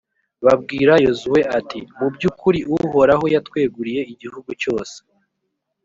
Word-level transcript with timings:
babwira 0.45 0.93
yozuwe 1.05 1.39
bati 1.49 1.79
«mu 1.97 2.07
by’ukuri, 2.13 2.59
uhoraho 2.75 3.25
yatweguriye 3.33 4.01
igihugu 4.13 4.49
cyose. 4.61 4.97